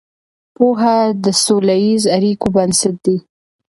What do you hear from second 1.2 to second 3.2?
د سوله ییزو اړیکو بنسټ دی.